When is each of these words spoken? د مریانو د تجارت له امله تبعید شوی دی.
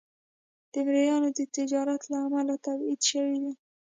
د 0.73 0.73
مریانو 0.87 1.29
د 1.37 1.39
تجارت 1.55 2.01
له 2.11 2.17
امله 2.25 2.53
تبعید 2.65 3.01
شوی 3.09 3.37
دی. 3.43 3.53